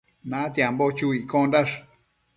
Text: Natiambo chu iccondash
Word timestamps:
Natiambo 0.29 0.85
chu 0.97 1.07
iccondash 1.19 1.73